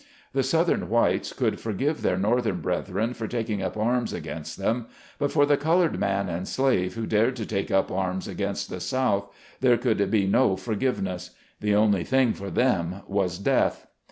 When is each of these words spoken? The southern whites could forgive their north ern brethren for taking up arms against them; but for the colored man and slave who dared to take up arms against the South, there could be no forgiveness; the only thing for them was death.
The 0.33 0.41
southern 0.41 0.89
whites 0.89 1.31
could 1.31 1.59
forgive 1.59 2.01
their 2.01 2.17
north 2.17 2.47
ern 2.47 2.59
brethren 2.61 3.13
for 3.13 3.27
taking 3.27 3.61
up 3.61 3.77
arms 3.77 4.13
against 4.13 4.57
them; 4.57 4.87
but 5.19 5.31
for 5.31 5.45
the 5.45 5.57
colored 5.57 5.99
man 5.99 6.27
and 6.27 6.47
slave 6.47 6.95
who 6.95 7.05
dared 7.05 7.35
to 7.35 7.45
take 7.45 7.69
up 7.69 7.91
arms 7.91 8.27
against 8.27 8.67
the 8.71 8.79
South, 8.79 9.27
there 9.59 9.77
could 9.77 10.09
be 10.09 10.25
no 10.25 10.55
forgiveness; 10.55 11.35
the 11.59 11.75
only 11.75 12.03
thing 12.03 12.33
for 12.33 12.49
them 12.49 13.03
was 13.07 13.37
death. 13.37 13.85